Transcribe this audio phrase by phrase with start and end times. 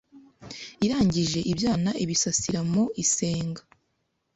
[0.85, 3.61] irangije ibyana ibisasira mu isenga,